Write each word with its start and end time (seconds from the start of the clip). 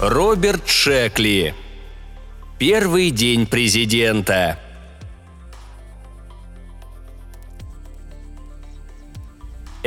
Роберт 0.00 0.68
Шекли. 0.68 1.54
Первый 2.58 3.10
день 3.10 3.46
президента. 3.46 4.58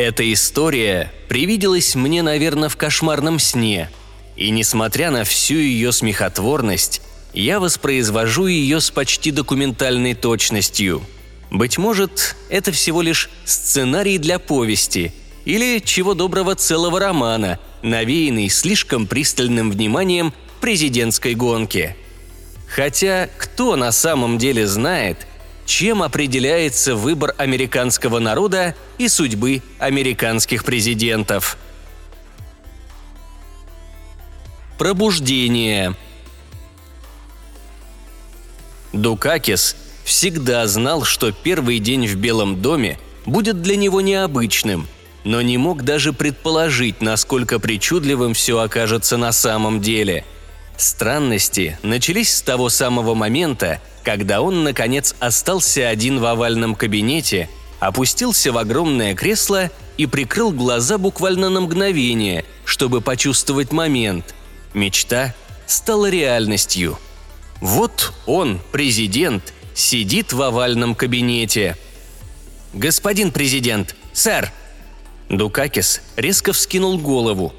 Эта 0.01 0.31
история 0.31 1.11
привиделась 1.27 1.93
мне, 1.93 2.21
наверное, 2.21 2.69
в 2.69 2.77
кошмарном 2.77 3.37
сне, 3.37 3.89
и 4.37 4.49
несмотря 4.49 5.11
на 5.11 5.25
всю 5.25 5.55
ее 5.55 5.91
смехотворность, 5.91 7.01
я 7.33 7.59
воспроизвожу 7.59 8.47
ее 8.47 8.79
с 8.79 8.91
почти 8.91 9.31
документальной 9.31 10.13
точностью. 10.13 11.01
Быть 11.51 11.77
может, 11.77 12.37
это 12.47 12.71
всего 12.71 13.01
лишь 13.01 13.29
сценарий 13.43 14.17
для 14.19 14.39
повести 14.39 15.11
или, 15.43 15.79
чего 15.79 16.13
доброго, 16.13 16.55
целого 16.55 16.97
романа, 16.97 17.59
навеянный 17.81 18.47
слишком 18.47 19.05
пристальным 19.05 19.69
вниманием 19.69 20.33
президентской 20.61 21.33
гонки. 21.33 21.97
Хотя 22.69 23.27
кто 23.37 23.75
на 23.75 23.91
самом 23.91 24.37
деле 24.37 24.65
знает, 24.65 25.27
чем 25.69 26.01
определяется 26.01 26.95
выбор 26.95 27.35
американского 27.37 28.17
народа 28.17 28.73
и 28.97 29.07
судьбы 29.07 29.61
американских 29.77 30.63
президентов. 30.63 31.59
Пробуждение. 34.79 35.95
Дукакис 38.93 39.75
всегда 40.05 40.65
знал, 40.65 41.03
что 41.03 41.31
первый 41.31 41.77
день 41.77 42.07
в 42.07 42.15
Белом 42.15 42.63
доме 42.63 42.97
будет 43.27 43.61
для 43.61 43.75
него 43.75 44.01
необычным, 44.01 44.87
но 45.23 45.39
не 45.43 45.59
мог 45.59 45.83
даже 45.83 46.13
предположить, 46.13 46.99
насколько 46.99 47.59
причудливым 47.59 48.33
все 48.33 48.57
окажется 48.57 49.17
на 49.17 49.31
самом 49.31 49.81
деле. 49.81 50.25
Странности 50.79 51.77
начались 51.83 52.33
с 52.33 52.41
того 52.41 52.69
самого 52.69 53.13
момента, 53.13 53.81
когда 54.01 54.41
он, 54.41 54.63
наконец, 54.63 55.13
остался 55.19 55.89
один 55.89 56.21
в 56.21 56.25
овальном 56.25 56.73
кабинете, 56.73 57.49
опустился 57.81 58.53
в 58.53 58.57
огромное 58.57 59.13
кресло 59.13 59.71
и 59.97 60.05
прикрыл 60.05 60.53
глаза 60.53 60.97
буквально 60.97 61.49
на 61.49 61.59
мгновение, 61.59 62.45
чтобы 62.63 63.01
почувствовать 63.01 63.73
момент. 63.73 64.33
Мечта 64.73 65.35
стала 65.67 66.09
реальностью. 66.09 66.97
Вот 67.59 68.13
он, 68.25 68.61
президент, 68.71 69.53
сидит 69.75 70.31
в 70.31 70.41
овальном 70.41 70.95
кабинете. 70.95 71.75
«Господин 72.71 73.33
президент! 73.33 73.97
Сэр!» 74.13 74.49
Дукакис 75.27 75.99
резко 76.15 76.53
вскинул 76.53 76.97
голову. 76.99 77.53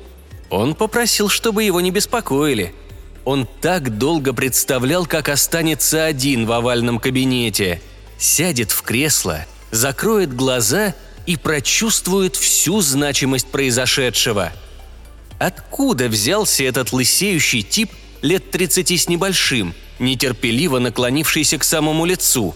Он 0.48 0.74
попросил, 0.74 1.28
чтобы 1.28 1.64
его 1.64 1.82
не 1.82 1.90
беспокоили– 1.90 2.74
он 3.24 3.46
так 3.60 3.98
долго 3.98 4.32
представлял, 4.32 5.06
как 5.06 5.28
останется 5.28 6.04
один 6.04 6.46
в 6.46 6.52
овальном 6.52 6.98
кабинете. 6.98 7.80
Сядет 8.18 8.70
в 8.70 8.82
кресло, 8.82 9.46
закроет 9.70 10.34
глаза 10.34 10.94
и 11.26 11.36
прочувствует 11.36 12.36
всю 12.36 12.80
значимость 12.80 13.46
произошедшего. 13.48 14.52
Откуда 15.38 16.08
взялся 16.08 16.64
этот 16.64 16.92
лысеющий 16.92 17.62
тип 17.62 17.90
лет 18.22 18.50
30 18.50 18.90
с 19.00 19.08
небольшим, 19.08 19.74
нетерпеливо 19.98 20.78
наклонившийся 20.78 21.58
к 21.58 21.64
самому 21.64 22.04
лицу? 22.04 22.54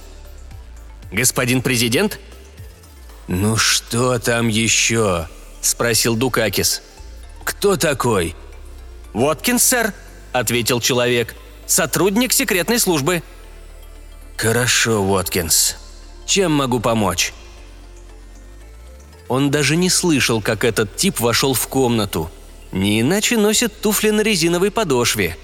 «Господин 1.13 1.63
президент?» 1.63 2.19
«Ну 3.29 3.57
что 3.57 4.19
там 4.19 4.49
еще?»– 4.49 5.29
спросил 5.63 6.17
Дукакис. 6.17 6.83
«Кто 7.45 7.77
такой?» 7.77 8.35
«Воткинс, 9.13 9.63
сэр», 9.63 9.95
ответил 10.35 10.81
человек. 10.81 11.35
«Сотрудник 11.67 12.33
секретной 12.33 12.79
службы». 12.79 13.23
«Хорошо, 14.37 15.01
Уоткинс. 15.01 15.77
Чем 16.27 16.53
могу 16.53 16.81
помочь?» 16.81 17.33
Он 19.29 19.51
даже 19.51 19.77
не 19.77 19.89
слышал, 19.89 20.43
как 20.43 20.65
этот 20.65 20.97
тип 20.97 21.21
вошел 21.21 21.55
в 21.55 21.67
комнату. 21.69 22.31
Не 22.73 23.01
иначе 23.01 23.39
носит 23.39 23.81
туфли 23.81 24.11
на 24.11 24.21
резиновой 24.21 24.71
подошве. 24.71 25.39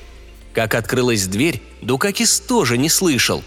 Как 0.52 0.74
открылась 0.74 1.26
дверь, 1.26 1.62
Дукакис 1.80 2.40
тоже 2.40 2.76
не 2.76 2.90
слышал. 2.90 3.42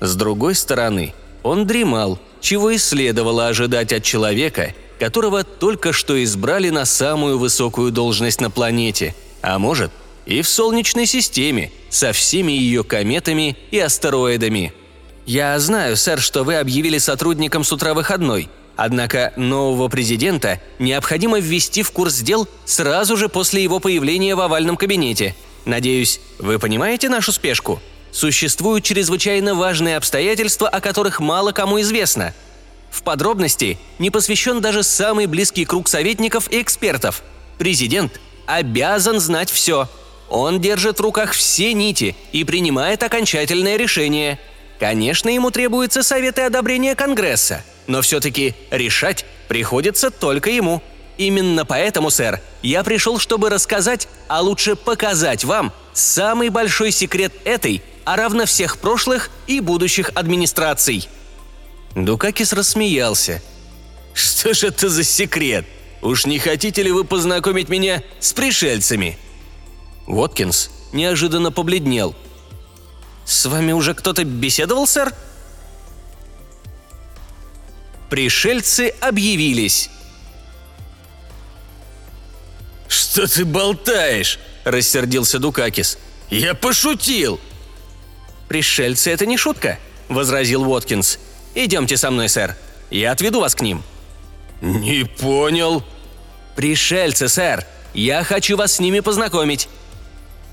С 0.00 0.16
другой 0.16 0.54
стороны, 0.54 1.14
он 1.42 1.66
дремал, 1.66 2.18
чего 2.40 2.70
и 2.70 2.78
следовало 2.78 3.48
ожидать 3.48 3.92
от 3.92 4.02
человека, 4.02 4.74
которого 4.98 5.44
только 5.44 5.92
что 5.92 6.22
избрали 6.24 6.70
на 6.70 6.86
самую 6.86 7.38
высокую 7.38 7.92
должность 7.92 8.40
на 8.40 8.50
планете, 8.50 9.14
а 9.42 9.58
может– 9.58 9.92
и 10.26 10.42
в 10.42 10.48
Солнечной 10.48 11.06
системе 11.06 11.70
со 11.88 12.12
всеми 12.12 12.52
ее 12.52 12.84
кометами 12.84 13.56
и 13.70 13.78
астероидами. 13.78 14.74
Я 15.24 15.58
знаю, 15.58 15.96
сэр, 15.96 16.20
что 16.20 16.44
вы 16.44 16.56
объявили 16.56 16.98
сотрудникам 16.98 17.64
с 17.64 17.72
утра 17.72 17.94
выходной, 17.94 18.48
однако 18.76 19.32
нового 19.36 19.88
президента 19.88 20.60
необходимо 20.78 21.38
ввести 21.38 21.82
в 21.82 21.90
курс 21.92 22.18
дел 22.18 22.48
сразу 22.64 23.16
же 23.16 23.28
после 23.28 23.62
его 23.62 23.80
появления 23.80 24.34
в 24.34 24.40
овальном 24.40 24.76
кабинете. 24.76 25.34
Надеюсь, 25.64 26.20
вы 26.38 26.58
понимаете 26.58 27.08
нашу 27.08 27.32
спешку? 27.32 27.80
Существуют 28.12 28.84
чрезвычайно 28.84 29.54
важные 29.54 29.96
обстоятельства, 29.96 30.68
о 30.68 30.80
которых 30.80 31.20
мало 31.20 31.52
кому 31.52 31.80
известно. 31.80 32.34
В 32.90 33.02
подробности 33.02 33.78
не 33.98 34.10
посвящен 34.10 34.60
даже 34.60 34.82
самый 34.82 35.26
близкий 35.26 35.64
круг 35.64 35.88
советников 35.88 36.50
и 36.50 36.62
экспертов. 36.62 37.22
Президент 37.58 38.20
обязан 38.46 39.20
знать 39.20 39.50
все– 39.50 39.88
он 40.28 40.60
держит 40.60 40.98
в 40.98 41.02
руках 41.02 41.32
все 41.32 41.72
нити 41.72 42.16
и 42.32 42.44
принимает 42.44 43.02
окончательное 43.02 43.76
решение. 43.76 44.38
Конечно, 44.78 45.28
ему 45.28 45.50
требуется 45.50 46.02
совет 46.02 46.38
и 46.38 46.42
одобрение 46.42 46.94
Конгресса, 46.94 47.64
но 47.86 48.02
все-таки 48.02 48.54
решать 48.70 49.24
приходится 49.48 50.10
только 50.10 50.50
ему. 50.50 50.82
Именно 51.16 51.64
поэтому, 51.64 52.10
сэр, 52.10 52.40
я 52.62 52.82
пришел, 52.82 53.18
чтобы 53.18 53.48
рассказать, 53.48 54.06
а 54.28 54.42
лучше 54.42 54.76
показать 54.76 55.44
вам 55.44 55.72
самый 55.94 56.50
большой 56.50 56.90
секрет 56.90 57.32
этой, 57.44 57.82
а 58.04 58.16
равно 58.16 58.44
всех 58.44 58.78
прошлых 58.78 59.30
и 59.46 59.60
будущих 59.60 60.10
администраций. 60.14 61.08
Дукакис 61.94 62.52
рассмеялся. 62.52 63.42
«Что 64.12 64.52
ж 64.52 64.64
это 64.64 64.90
за 64.90 65.04
секрет? 65.04 65.64
Уж 66.02 66.26
не 66.26 66.38
хотите 66.38 66.82
ли 66.82 66.92
вы 66.92 67.04
познакомить 67.04 67.70
меня 67.70 68.02
с 68.20 68.32
пришельцами?» 68.34 69.18
Уоткинс 70.06 70.70
неожиданно 70.92 71.50
побледнел. 71.50 72.14
«С 73.24 73.46
вами 73.46 73.72
уже 73.72 73.94
кто-то 73.94 74.24
беседовал, 74.24 74.86
сэр?» 74.86 75.12
Пришельцы 78.08 78.94
объявились. 79.00 79.90
«Что 82.88 83.26
ты 83.26 83.44
болтаешь?»– 83.44 84.38
рассердился 84.64 85.38
Дукакис. 85.40 85.98
«Я 86.30 86.54
пошутил!» 86.54 87.40
«Пришельцы– 88.48 89.10
это 89.12 89.26
не 89.26 89.36
шутка»,– 89.36 89.78
возразил 90.08 90.62
Уоткинс. 90.62 91.18
«Идемте 91.54 91.96
со 91.96 92.12
мной, 92.12 92.28
сэр. 92.28 92.56
Я 92.90 93.10
отведу 93.10 93.40
вас 93.40 93.56
к 93.56 93.60
ним». 93.60 93.82
«Не 94.60 95.04
понял». 95.04 95.82
«Пришельцы, 96.54 97.28
сэр. 97.28 97.66
Я 97.92 98.22
хочу 98.22 98.56
вас 98.56 98.74
с 98.74 98.78
ними 98.78 99.00
познакомить. 99.00 99.68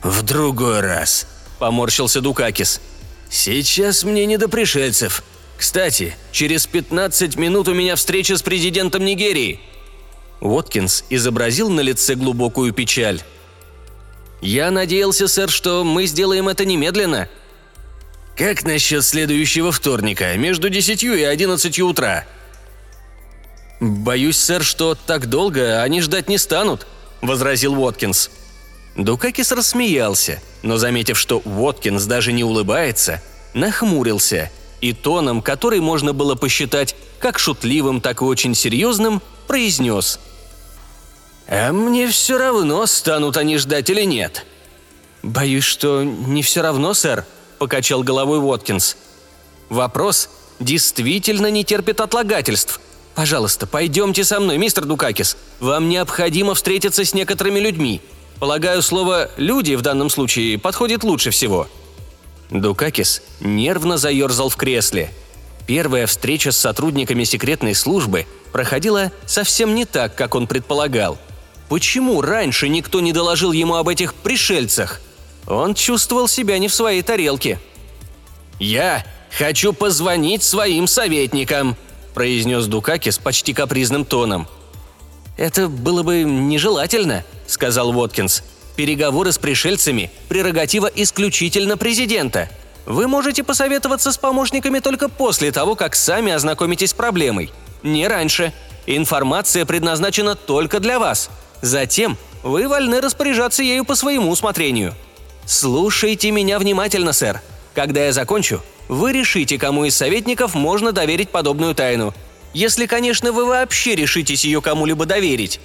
«В 0.04 0.22
другой 0.22 0.82
раз»,– 0.82 1.28
поморщился 1.60 2.20
Дукакис. 2.20 2.82
«Сейчас 3.30 4.04
мне 4.04 4.26
не 4.26 4.38
до 4.38 4.50
пришельцев. 4.50 5.24
Кстати, 5.58 6.16
через 6.34 6.68
15 6.68 7.38
минут 7.38 7.70
у 7.70 7.74
меня 7.74 7.96
встреча 7.96 8.36
с 8.36 8.42
президентом 8.44 9.06
Нигерии». 9.06 9.62
Уоткинс 10.42 11.06
изобразил 11.10 11.70
на 11.70 11.80
лице 11.80 12.16
глубокую 12.16 12.74
печаль. 12.74 13.22
«Я 14.42 14.72
надеялся, 14.72 15.30
сэр, 15.30 15.50
что 15.50 15.86
мы 15.86 16.06
сделаем 16.06 16.50
это 16.50 16.66
немедленно». 16.66 17.30
«Как 18.36 18.64
насчет 18.64 19.06
следующего 19.06 19.72
вторника, 19.72 20.36
между 20.36 20.70
десятью 20.70 21.18
и 21.18 21.24
одиннадцатью 21.24 21.88
утра?» 21.88 22.26
«Боюсь, 23.80 24.38
сэр, 24.38 24.64
что 24.64 24.96
так 24.96 25.28
долго 25.28 25.82
они 25.82 26.02
ждать 26.02 26.28
не 26.28 26.38
станут»,– 26.38 26.88
возразил 27.22 27.80
Уоткинс.– 27.80 28.30
Дукакис 28.96 29.52
рассмеялся, 29.52 30.42
но, 30.62 30.78
заметив, 30.78 31.18
что 31.18 31.40
Уоткинс 31.40 32.06
даже 32.06 32.32
не 32.32 32.44
улыбается, 32.44 33.22
нахмурился 33.54 34.52
и 34.82 34.94
тоном, 34.94 35.42
который 35.42 35.80
можно 35.80 36.14
было 36.14 36.36
посчитать 36.36 36.96
как 37.20 37.40
шутливым, 37.40 38.02
так 38.02 38.22
и 38.22 38.26
очень 38.26 38.54
серьезным, 38.54 39.22
произнес 39.48 40.20
А 41.48 41.72
мне 41.72 42.08
все 42.10 42.38
равно, 42.38 42.86
станут 42.86 43.38
они 43.38 43.58
ждать 43.58 43.90
или 43.90 44.04
нет. 44.04 44.46
Боюсь, 45.24 45.64
что 45.64 46.04
не 46.04 46.44
все 46.44 46.62
равно, 46.62 46.94
сэр, 46.94 47.26
покачал 47.60 48.04
головой 48.04 48.40
Уоткинс. 48.40 48.98
Вопрос 49.70 50.30
действительно 50.60 51.50
не 51.50 51.64
терпит 51.64 52.02
отлагательств. 52.02 52.80
Пожалуйста, 53.16 53.66
пойдемте 53.66 54.24
со 54.24 54.40
мной, 54.40 54.58
мистер 54.58 54.86
Дукакис. 54.86 55.38
Вам 55.60 55.88
необходимо 55.88 56.56
встретиться 56.56 57.06
с 57.06 57.14
некоторыми 57.14 57.60
людьми. 57.60 58.02
Полагаю, 58.44 58.82
слово 58.82 59.32
«люди» 59.38 59.74
в 59.76 59.82
данном 59.82 60.10
случае 60.10 60.60
подходит 60.60 61.06
лучше 61.06 61.30
всего». 61.30 61.70
Дукакис 62.50 63.22
нервно 63.40 63.98
заерзал 63.98 64.50
в 64.50 64.58
кресле. 64.58 65.14
Первая 65.66 66.08
встреча 66.08 66.52
с 66.52 66.58
сотрудниками 66.58 67.24
секретной 67.24 67.74
службы 67.74 68.28
проходила 68.52 69.14
совсем 69.26 69.74
не 69.74 69.86
так, 69.86 70.16
как 70.16 70.36
он 70.36 70.48
предполагал. 70.48 71.18
Почему 71.70 72.22
раньше 72.22 72.68
никто 72.68 73.00
не 73.00 73.14
доложил 73.14 73.54
ему 73.54 73.76
об 73.76 73.88
этих 73.88 74.14
пришельцах? 74.14 75.00
Он 75.48 75.74
чувствовал 75.74 76.28
себя 76.28 76.58
не 76.58 76.68
в 76.68 76.74
своей 76.74 77.02
тарелке. 77.02 77.62
«Я 78.60 79.06
хочу 79.32 79.72
позвонить 79.72 80.44
своим 80.44 80.88
советникам»,– 80.88 81.78
произнес 82.14 82.66
Дукакис 82.66 83.20
почти 83.20 83.54
капризным 83.54 84.04
тоном. 84.04 84.50
«Это 85.38 85.70
было 85.70 86.04
бы 86.04 86.24
нежелательно»,– 86.24 87.24
сказал 87.48 87.90
Уоткинс. 87.90 88.44
«Переговоры 88.76 89.32
с 89.32 89.38
пришельцами– 89.38 90.12
прерогатива 90.30 90.88
исключительно 90.88 91.78
президента. 91.78 92.50
Вы 92.86 93.08
можете 93.08 93.44
посоветоваться 93.44 94.12
с 94.12 94.18
помощниками 94.18 94.80
только 94.80 95.10
после 95.10 95.52
того, 95.52 95.76
как 95.76 95.96
сами 95.96 96.32
ознакомитесь 96.32 96.90
с 96.90 96.94
проблемой. 96.94 97.52
Не 97.84 98.08
раньше. 98.08 98.52
Информация 98.88 99.66
предназначена 99.66 100.36
только 100.36 100.80
для 100.80 101.00
вас. 101.00 101.30
Затем 101.62 102.18
вы 102.42 102.68
вольны 102.68 103.00
распоряжаться 103.00 103.64
ею 103.64 103.86
по 103.86 103.96
своему 103.96 104.30
усмотрению. 104.32 104.94
Слушайте 105.46 106.32
меня 106.32 106.60
внимательно, 106.60 107.14
сэр. 107.14 107.42
Когда 107.74 108.06
я 108.06 108.12
закончу, 108.12 108.62
вы 108.88 109.14
решите, 109.14 109.58
кому 109.58 109.86
из 109.86 109.96
советников 109.96 110.54
можно 110.54 110.92
доверить 110.92 111.30
подобную 111.30 111.76
тайну. 111.76 112.14
Если, 112.54 112.86
конечно, 112.86 113.32
вы 113.32 113.46
вообще 113.46 113.96
решитесь 113.96 114.46
ее 114.46 114.62
кому-либо 114.62 115.06
доверить». 115.06 115.60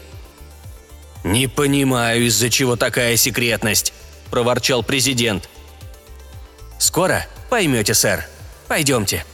«Не 1.28 1.46
понимаю, 1.46 2.26
из-за 2.26 2.50
чего 2.50 2.76
такая 2.76 3.16
секретность»,– 3.16 3.92
проворчал 4.30 4.82
президент. 4.82 5.48
«Скоро 6.78 7.26
поймете, 7.50 7.94
сэр. 7.94 8.26
Пойдемте». 8.66 9.24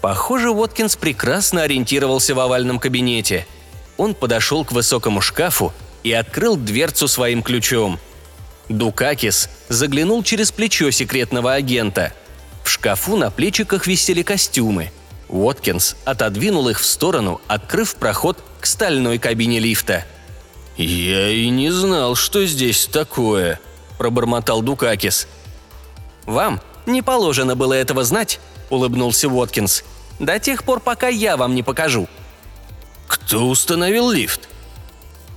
Похоже, 0.00 0.50
Уоткинс 0.50 0.96
прекрасно 0.96 1.62
ориентировался 1.62 2.34
в 2.34 2.40
овальном 2.40 2.78
кабинете. 2.78 3.46
Он 3.96 4.14
подошел 4.14 4.64
к 4.64 4.72
высокому 4.72 5.20
шкафу 5.20 5.72
и 6.02 6.12
открыл 6.12 6.56
дверцу 6.56 7.08
своим 7.08 7.42
ключом. 7.42 8.00
Дукакис 8.68 9.48
заглянул 9.68 10.22
через 10.22 10.50
плечо 10.50 10.90
секретного 10.90 11.54
агента– 11.54 12.12
в 12.62 12.68
шкафу 12.68 13.16
на 13.16 13.30
плечиках 13.30 13.86
висели 13.86 14.22
костюмы. 14.22 14.90
Уоткинс 15.28 15.96
отодвинул 16.04 16.68
их 16.68 16.80
в 16.80 16.84
сторону, 16.84 17.40
открыв 17.48 17.96
проход 17.96 18.38
к 18.60 18.66
стальной 18.66 19.18
кабине 19.18 19.58
лифта. 19.58 20.04
«Я 20.76 21.28
и 21.28 21.48
не 21.48 21.70
знал, 21.70 22.14
что 22.14 22.44
здесь 22.46 22.86
такое»,– 22.86 23.60
пробормотал 23.98 24.62
Дукакис. 24.62 25.28
«Вам 26.24 26.60
не 26.86 27.02
положено 27.02 27.56
было 27.56 27.74
этого 27.74 28.04
знать»,– 28.04 28.40
улыбнулся 28.70 29.28
Уоткинс. 29.28 29.84
«До 30.18 30.38
тех 30.38 30.64
пор, 30.64 30.80
пока 30.80 31.08
я 31.08 31.36
вам 31.36 31.54
не 31.54 31.62
покажу». 31.62 32.08
«Кто 33.06 33.48
установил 33.48 34.10
лифт?» 34.10 34.48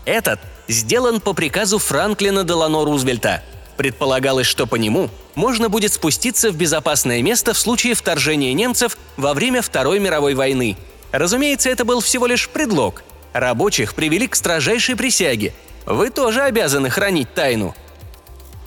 «Этот 0.06 0.40
сделан 0.68 1.20
по 1.20 1.34
приказу 1.34 1.80
Франклина 1.80 2.44
Делано 2.44 2.86
Рузвельта», 2.86 3.44
Предполагалось, 3.78 4.48
что 4.48 4.68
по 4.68 4.76
нему 4.76 5.10
можно 5.36 5.70
будет 5.70 5.92
спуститься 5.94 6.50
в 6.52 6.56
безопасное 6.56 7.22
место 7.22 7.54
в 7.54 7.58
случае 7.58 7.94
вторжения 7.94 8.54
немцев 8.54 8.98
во 9.18 9.34
время 9.34 9.62
Второй 9.62 10.00
мировой 10.00 10.34
войны. 10.34 10.78
Разумеется, 11.12 11.70
это 11.70 11.84
был 11.84 12.00
всего 12.00 12.26
лишь 12.26 12.50
предлог. 12.50 13.04
Рабочих 13.40 13.94
привели 13.96 14.28
к 14.28 14.36
строжайшей 14.36 14.96
присяге. 14.96 15.54
Вы 15.86 16.10
тоже 16.10 16.42
обязаны 16.42 16.90
хранить 16.90 17.34
тайну. 17.34 17.76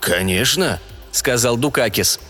«Конечно»,— 0.00 0.80
сказал 1.10 1.56
Дукакис. 1.56 2.20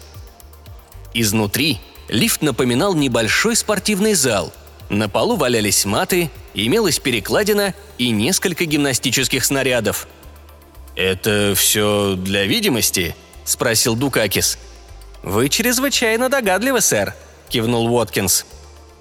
Изнутри 1.12 1.80
лифт 2.08 2.40
напоминал 2.42 2.94
небольшой 2.94 3.56
спортивный 3.56 4.14
зал. 4.14 4.52
На 4.88 5.08
полу 5.08 5.36
валялись 5.36 5.84
маты, 5.84 6.30
имелась 6.54 6.98
перекладина 6.98 7.74
и 7.98 8.10
несколько 8.10 8.64
гимнастических 8.64 9.44
снарядов– 9.44 10.08
«Это 10.98 11.54
все 11.54 12.16
для 12.16 12.44
видимости?»– 12.44 13.14
спросил 13.44 13.94
Дукакис. 13.94 14.58
«Вы 15.22 15.48
чрезвычайно 15.48 16.28
догадливы, 16.28 16.80
сэр»,– 16.80 17.14
кивнул 17.48 17.86
Уоткинс. 17.86 18.44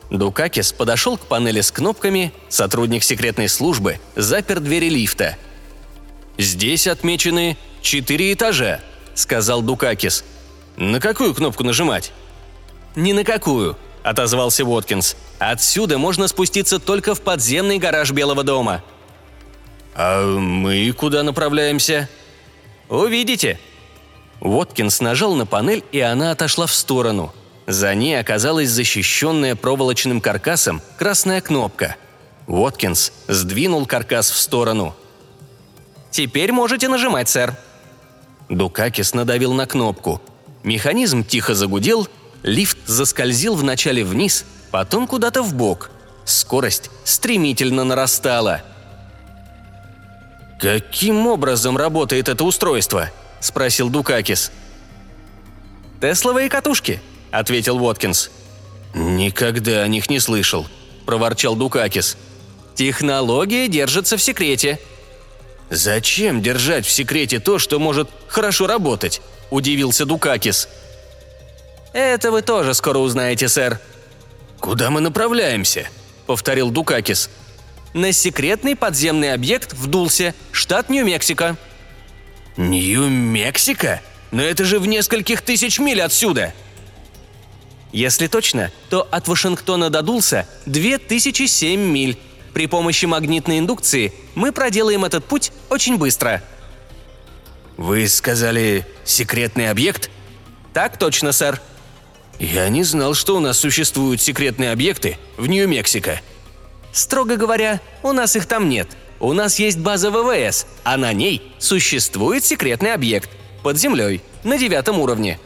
Дукакис 0.09 0.71
подошел 0.71 1.17
к 1.17 1.21
панели 1.21 1.61
с 1.61 1.71
кнопками, 1.71 2.31
сотрудник 2.49 3.03
секретной 3.03 3.49
службы 3.49 3.99
запер 4.15 4.59
двери 4.59 4.89
лифта. 4.89 5.37
«Здесь 6.37 6.87
отмечены 6.87 7.57
четыре 7.81 8.33
этажа»,– 8.33 8.79
сказал 9.15 9.61
Дукакис. 9.61 10.23
«На 10.77 10.99
какую 10.99 11.33
кнопку 11.33 11.63
нажимать?» 11.63 12.11
«Ни 12.95 13.11
на 13.11 13.23
какую»,– 13.23 13.77
отозвался 14.03 14.63
Уоткинс. 14.63 15.17
«Отсюда 15.39 15.97
можно 15.97 16.27
спуститься 16.27 16.79
только 16.79 17.13
в 17.13 17.21
подземный 17.21 17.79
гараж 17.79 18.11
Белого 18.11 18.43
дома». 18.43 18.83
«А 19.93 20.23
мы 20.37 20.91
куда 20.93 21.23
направляемся?» 21.23 22.07
«Увидите». 22.87 23.59
Воткинс 24.39 25.01
нажал 25.01 25.33
на 25.33 25.45
панель, 25.45 25.83
и 25.91 25.99
она 25.99 26.31
отошла 26.31 26.67
в 26.67 26.73
сторону. 26.73 27.33
За 27.67 27.93
ней 27.93 28.19
оказалась 28.19 28.69
защищенная 28.69 29.55
проволочным 29.55 30.21
каркасом 30.21 30.81
красная 30.97 31.41
кнопка. 31.41 31.97
Воткинс 32.47 33.11
сдвинул 33.27 33.85
каркас 33.85 34.31
в 34.31 34.37
сторону. 34.37 34.95
«Теперь 36.09 36.51
можете 36.51 36.87
нажимать, 36.87 37.29
сэр». 37.29 37.55
Дукакис 38.49 39.13
надавил 39.13 39.53
на 39.53 39.67
кнопку. 39.67 40.21
Механизм 40.63 41.23
тихо 41.23 41.53
загудел, 41.53 42.07
лифт 42.41 42.77
заскользил 42.87 43.55
вначале 43.55 44.03
вниз, 44.05 44.45
потом 44.71 45.05
куда-то 45.05 45.43
в 45.43 45.53
бок. 45.53 45.91
Скорость 46.25 46.89
стремительно 47.03 47.83
нарастала– 47.83 48.63
«Каким 50.59 51.27
образом 51.27 51.77
работает 51.77 52.29
это 52.29 52.43
устройство?»– 52.43 53.11
спросил 53.39 53.89
Дукакис. 53.89 54.51
«Тесловые 56.01 56.49
катушки»,– 56.49 56.99
ответил 57.39 57.77
Уоткинс. 57.83 58.29
«Никогда 58.93 59.83
о 59.83 59.87
них 59.87 60.09
не 60.09 60.19
слышал»,– 60.19 60.67
проворчал 61.05 61.55
Дукакис. 61.55 62.17
«Технология 62.75 63.67
держится 63.67 64.17
в 64.17 64.21
секрете». 64.21 64.79
«Зачем 65.69 66.41
держать 66.41 66.85
в 66.85 66.91
секрете 66.91 67.39
то, 67.39 67.59
что 67.59 67.79
может 67.79 68.09
хорошо 68.27 68.67
работать?»– 68.67 69.21
удивился 69.49 70.05
Дукакис. 70.05 70.69
«Это 71.93 72.31
вы 72.31 72.41
тоже 72.41 72.73
скоро 72.73 72.99
узнаете, 72.99 73.49
сэр». 73.49 73.79
«Куда 74.59 74.89
мы 74.89 75.01
направляемся?»– 75.01 75.89
повторил 76.25 76.69
Дукакис 76.69 77.29
на 77.97 78.11
секретный 78.11 78.75
подземный 78.75 79.33
объект 79.33 79.73
в 79.73 79.87
Дулсе, 79.87 80.33
штат 80.51 80.89
Нью-Мексико». 80.89 81.57
«Нью-Мексико? 82.55 84.01
Но 84.31 84.41
это 84.41 84.65
же 84.65 84.79
в 84.79 84.87
нескольких 84.87 85.41
тысяч 85.41 85.79
миль 85.79 86.01
отсюда!» 86.01 86.53
Если 87.91 88.27
точно, 88.27 88.71
то 88.89 89.07
от 89.11 89.27
Вашингтона 89.27 89.89
до 89.89 90.01
Дулса 90.01 90.47
2007 90.65 91.79
миль. 91.79 92.17
При 92.53 92.67
помощи 92.67 93.05
магнитной 93.05 93.59
индукции 93.59 94.13
мы 94.35 94.51
проделаем 94.51 95.05
этот 95.05 95.25
путь 95.25 95.51
очень 95.69 95.97
быстро. 95.97 96.43
«Вы 97.77 98.07
сказали 98.07 98.85
секретный 99.05 99.69
объект?» 99.69 100.09
«Так 100.73 100.97
точно, 100.97 101.31
сэр», 101.31 101.61
«Я 102.39 102.69
не 102.69 102.83
знал, 102.83 103.13
что 103.13 103.35
у 103.35 103.39
нас 103.39 103.59
существуют 103.59 104.21
секретные 104.21 104.71
объекты 104.71 105.17
в 105.37 105.47
Нью-Мексико», 105.47 106.19
Строго 106.97 107.35
говоря, 107.35 107.79
у 108.01 108.11
нас 108.11 108.35
их 108.35 108.47
там 108.47 108.69
нет. 108.69 108.87
У 109.19 109.33
нас 109.33 109.59
есть 109.59 109.77
база 109.77 110.09
ВВС, 110.09 110.65
а 110.83 110.97
на 110.97 111.13
ней 111.13 111.51
существует 111.59 112.43
секретный 112.43 112.91
объект 112.91 113.29
под 113.61 113.77
землей 113.77 114.21
на 114.43 114.57
девятом 114.57 114.99
уровне. 114.99 115.39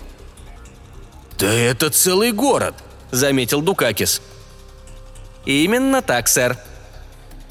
«Да 1.41 1.51
это 1.51 1.89
целый 1.89 2.31
город»,— 2.31 2.75
заметил 3.11 3.61
Дукакис. 3.61 4.21
«Именно 5.45 6.01
так, 6.01 6.27
сэр». 6.27 6.57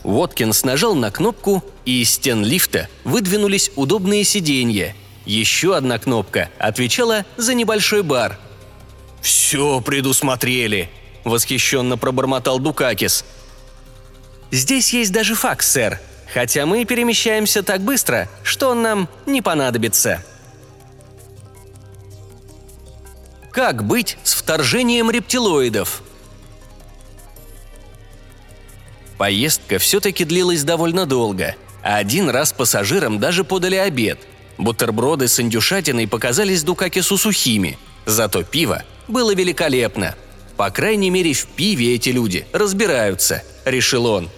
Воткинс 0.05 0.65
нажал 0.65 0.95
на 0.95 1.11
кнопку, 1.11 1.63
и 1.85 2.01
из 2.01 2.11
стен 2.13 2.45
лифта 2.45 2.89
выдвинулись 3.05 3.71
удобные 3.77 4.25
сиденья. 4.25 4.95
Еще 5.27 5.77
одна 5.77 5.99
кнопка 5.99 6.49
отвечала 6.59 7.27
за 7.37 7.53
небольшой 7.53 8.03
бар. 8.03 8.39
«Все 9.21 9.81
предусмотрели»,— 9.81 10.89
восхищенно 11.25 11.99
пробормотал 11.99 12.59
Дукакис— 12.61 13.25
Здесь 14.51 14.93
есть 14.93 15.13
даже 15.13 15.35
факс, 15.35 15.71
сэр. 15.71 16.01
хотя 16.33 16.67
мы 16.67 16.85
перемещаемся 16.85 17.63
так 17.63 17.81
быстро, 17.81 18.29
что 18.43 18.71
он 18.71 18.83
нам 18.83 19.09
не 19.27 19.43
понадобится. 19.43 20.25
Как 23.53 23.85
быть 23.85 24.17
с 24.23 24.35
вторжением 24.35 25.11
рептилоидов? 25.11 26.03
Поездка 29.19 29.79
все-таки 29.79 30.25
длилась 30.25 30.63
довольно 30.63 31.05
долго, 31.05 31.57
а 31.83 31.97
один 31.97 32.31
раз 32.31 32.53
пассажирам 32.53 33.19
даже 33.19 33.45
подали 33.45 33.77
обед. 33.77 34.21
Бутерброды 34.57 35.27
с 35.27 35.41
индюшатиной 35.41 36.07
показались 36.07 36.63
Дукакису 36.63 37.19
сухими, 37.19 37.79
зато 38.07 38.45
пиво 38.45 38.85
было 39.09 39.35
великолепно. 39.35 40.15
По 40.57 40.71
крайней 40.71 41.11
мере, 41.11 41.33
в 41.33 41.47
пиве 41.47 41.95
эти 41.95 42.11
люди 42.11 42.47
разбираются, 42.53 43.43
решил 43.65 44.07
он. 44.07 44.31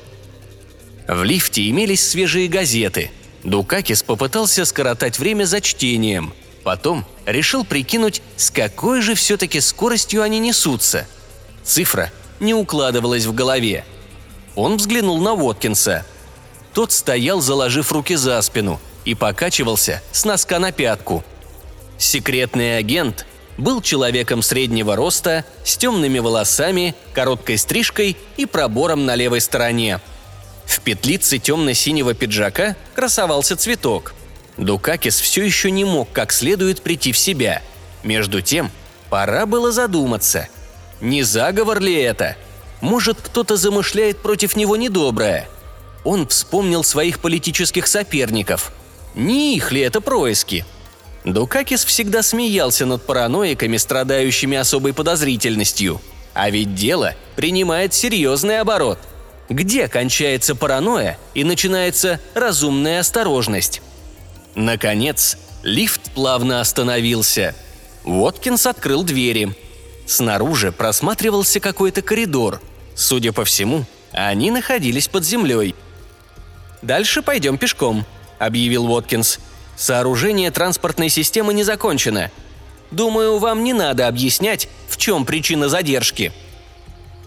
В 1.07 1.23
лифте 1.23 1.69
имелись 1.69 2.09
свежие 2.09 2.49
газеты. 2.49 3.11
Дукакис 3.45 4.02
попытался 4.04 4.64
скоротать 4.64 5.19
время 5.19 5.45
за 5.45 5.61
чтением– 5.61 6.33
Потом 6.64 7.04
решил 7.26 7.64
прикинуть, 7.64 8.23
с 8.37 8.50
какой 8.50 9.02
же 9.02 9.14
все-таки 9.14 9.61
скоростью 9.61 10.23
они 10.23 10.38
несутся. 10.38 11.07
Цифра 11.64 12.11
не 12.40 12.54
укладывалась 12.54 13.25
в 13.25 13.35
голове. 13.35 13.85
Он 14.54 14.76
взглянул 14.76 15.21
на 15.21 15.35
Воткинса. 15.35 16.04
Тот 16.73 16.92
стоял, 16.92 17.40
заложив 17.40 17.92
руки 17.92 18.14
за 18.14 18.40
спину, 18.42 18.81
и 19.04 19.14
покачивался 19.14 20.02
с 20.12 20.25
носка 20.25 20.59
на 20.59 20.73
пятку. 20.73 21.25
Секретный 21.99 22.78
агент 22.78 23.26
был 23.59 23.83
человеком 23.83 24.42
среднего 24.42 24.97
роста, 24.97 25.45
с 25.64 25.76
темными 25.76 26.19
волосами, 26.19 26.95
короткой 27.12 27.59
стрижкой 27.59 28.16
и 28.37 28.47
пробором 28.47 29.04
на 29.04 29.14
левой 29.14 29.40
стороне. 29.40 30.00
В 30.64 30.81
петлице 30.81 31.38
темно-синего 31.38 32.14
пиджака 32.14 32.76
красовался 32.95 33.57
цветок– 33.57 34.14
Дукакис 34.56 35.21
все 35.21 35.44
еще 35.44 35.71
не 35.71 35.85
мог 35.85 36.12
как 36.12 36.32
следует 36.32 36.82
прийти 36.82 37.12
в 37.12 37.18
себя. 37.18 37.62
Между 38.02 38.42
тем, 38.42 38.71
пора 39.11 39.47
было 39.47 39.73
задуматься. 39.73 40.49
Не 41.00 41.23
заговор 41.23 41.80
ли 41.80 41.94
это? 41.94 42.37
Может, 42.80 43.18
кто-то 43.21 43.56
замышляет 43.56 44.18
против 44.18 44.56
него 44.56 44.76
недоброе? 44.76 45.49
Он 46.04 46.26
вспомнил 46.26 46.85
своих 46.85 47.21
политических 47.21 47.87
соперников. 47.87 48.73
Не 49.14 49.56
их 49.56 49.73
ли 49.73 49.80
это 49.80 50.00
происки? 50.00 50.64
Дукакис 51.25 51.85
всегда 51.85 52.23
смеялся 52.23 52.85
над 52.87 53.06
параноиками, 53.06 53.76
страдающими 53.76 54.56
особой 54.56 54.92
подозрительностью. 54.92 56.00
А 56.35 56.50
ведь 56.50 56.75
дело 56.75 57.14
принимает 57.37 57.94
серьезный 57.94 58.61
оборот. 58.61 58.99
Где 59.49 59.87
кончается 59.87 60.54
паранойя 60.54 61.18
и 61.35 61.44
начинается 61.44 62.21
разумная 62.35 63.00
осторожность? 63.00 63.82
Наконец, 64.54 65.38
лифт 65.62 66.11
плавно 66.12 66.61
остановился. 66.61 67.54
Уоткинс 68.04 68.66
открыл 68.66 69.02
двери. 69.02 69.56
Снаружи 70.06 70.73
просматривался 70.73 71.61
какой-то 71.61 72.02
коридор. 72.02 72.61
Судя 72.94 73.32
по 73.32 73.44
всему, 73.44 73.85
они 74.12 74.50
находились 74.50 75.09
под 75.09 75.25
землей. 75.25 75.75
«Дальше 76.82 77.23
пойдем 77.23 77.59
пешком»,— 77.59 78.04
объявил 78.38 78.87
Уоткинс. 78.87 79.38
«Сооружение 79.76 80.50
транспортной 80.50 81.09
системы 81.09 81.54
не 81.54 81.62
закончено. 81.62 82.30
Думаю, 82.90 83.38
вам 83.38 83.64
не 83.64 83.73
надо 83.73 84.06
объяснять, 84.06 84.68
в 84.88 84.99
чем 84.99 85.25
причина 85.25 85.68
задержки». 85.68 86.32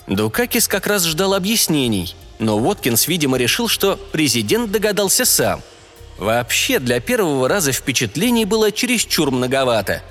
Дукакис 0.06 0.68
как 0.68 0.86
раз 0.86 1.06
ждал 1.06 1.34
объяснений, 1.34 2.16
но 2.38 2.60
Уоткинс, 2.60 3.08
видимо, 3.08 3.38
решил, 3.38 3.68
что 3.68 3.98
президент 4.12 4.72
догадался 4.72 5.26
сам— 5.26 5.64
Вообще, 6.18 6.80
для 6.80 7.00
первого 7.00 7.50
раза 7.50 7.72
впечатлений 7.72 8.46
было 8.46 8.72
чересчур 8.72 9.32
многовато. 9.32 10.02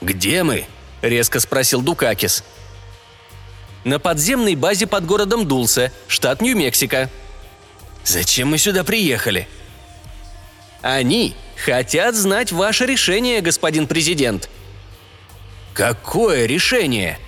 «Где 0.00 0.42
мы?»– 0.42 0.66
резко 1.02 1.40
спросил 1.40 1.82
Дукакис. 1.82 2.44
«На 3.84 3.98
подземной 3.98 4.54
базе 4.54 4.86
под 4.86 5.06
городом 5.06 5.46
Дулса, 5.46 5.92
штат 6.06 6.40
Нью-Мексико». 6.40 7.10
«Зачем 8.04 8.48
мы 8.48 8.58
сюда 8.58 8.84
приехали?» 8.84 9.46
«Они 10.80 11.34
хотят 11.62 12.14
знать 12.14 12.52
ваше 12.52 12.86
решение, 12.86 13.40
господин 13.40 13.86
президент». 13.86 14.48
«Какое 15.74 16.46
решение?» 16.46 17.18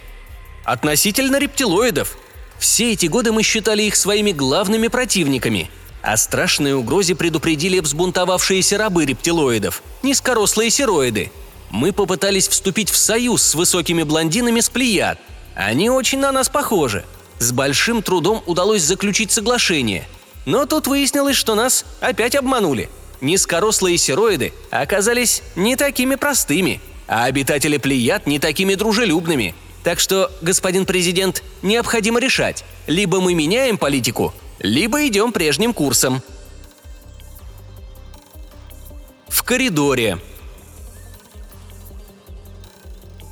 «Относительно 0.65 1.39
рептилоидов. 1.39 2.17
Все 2.59 2.93
эти 2.93 3.07
годы 3.07 3.33
мы 3.33 3.43
считали 3.43 3.83
их 3.83 3.97
своими 3.97 4.33
главными 4.33 4.89
противниками– 4.89 5.71
о 6.03 6.17
страшной 6.17 6.73
угрозе 6.73 7.15
предупредили 7.15 7.81
взбунтовавшиеся 7.81 8.79
рабы 8.79 9.05
рептилоидов, 9.05 9.83
низкорослые 10.03 10.71
сероиды. 10.71 11.31
Мы 11.71 11.93
попытались 11.93 12.49
вступить 12.49 12.91
в 12.91 12.97
союз 12.97 13.43
с 13.43 13.55
высокими 13.55 14.03
блондинами 14.03 14.61
с 14.61 14.69
плеяд. 14.71 15.19
Они 15.55 15.91
очень 15.91 16.19
на 16.19 16.33
нас 16.33 16.49
похожи. 16.49 17.05
С 17.39 17.53
большим 17.53 18.03
трудом 18.03 18.43
удалось 18.47 18.83
заключить 18.83 19.31
соглашение. 19.31 20.09
Но 20.47 20.67
тут 20.67 20.87
выяснилось, 20.87 21.37
что 21.37 21.55
нас 21.55 21.85
опять 22.01 22.35
обманули. 22.35 22.89
Низкорослые 23.21 23.99
сероиды 23.99 24.53
оказались 24.71 25.43
не 25.55 25.77
такими 25.77 26.15
простыми, 26.15 26.81
а 27.07 27.25
обитатели 27.25 27.77
плеяд 27.77 28.27
не 28.27 28.39
такими 28.39 28.75
дружелюбными. 28.75 29.55
Так 29.85 30.01
что, 30.01 30.31
господин 30.41 30.87
президент, 30.87 31.43
необходимо 31.63 32.21
решать. 32.21 32.65
Либо 32.87 33.21
мы 33.21 33.35
меняем 33.35 33.79
политику, 33.79 34.35
либо 34.61 35.07
идем 35.07 35.33
прежним 35.33 35.73
курсом. 35.73 36.23
В 39.29 39.43
коридоре. 39.43 40.19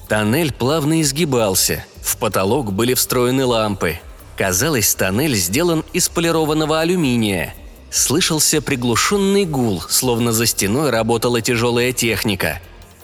Тоннель 0.08 0.52
плавно 0.52 1.02
изгибался. 1.02 1.84
В 2.02 2.16
потолок 2.16 2.72
были 2.72 2.94
встроены 2.94 3.44
лампы. 3.44 4.00
Казалось, 4.36 4.94
тоннель 4.94 5.34
сделан 5.34 5.84
из 5.92 6.08
полированного 6.08 6.80
алюминия. 6.80 7.54
Слышался 7.90 8.62
приглушенный 8.62 9.44
гул, 9.44 9.82
словно 9.88 10.32
за 10.32 10.46
стеной 10.46 10.90
работала 10.90 11.42
тяжелая 11.42 11.92
техника. 11.92 12.60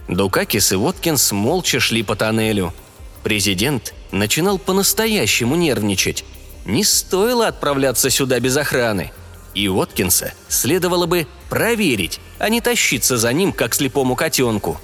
Дукакис 0.08 0.72
и 0.72 0.76
Воткинс 0.76 1.32
молча 1.32 1.80
шли 1.80 2.02
по 2.02 2.16
тоннелю. 2.16 2.72
Президент 3.22 3.94
начинал 4.12 4.58
по-настоящему 4.58 5.56
нервничать. 5.56 6.24
Не 6.64 6.82
стоило 6.84 7.48
отправляться 7.48 8.10
сюда 8.10 8.40
без 8.40 8.56
охраны. 8.56 9.12
И 9.54 9.68
Уоткинса 9.68 10.32
следовало 10.48 11.06
бы 11.06 11.26
проверить, 11.48 12.20
а 12.38 12.48
не 12.48 12.60
тащиться 12.60 13.16
за 13.16 13.32
ним, 13.32 13.52
как 13.52 13.74
слепому 13.74 14.16
котенку. 14.16 14.80